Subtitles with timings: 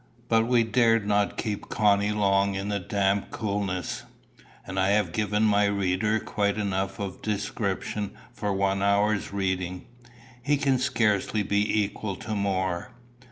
[0.29, 4.01] But we dared not keep Connie long in the damp coolness;
[4.65, 9.85] and I have given my reader quite enough of description for one hour's reading.
[10.41, 12.89] He can scarcely be equal to more.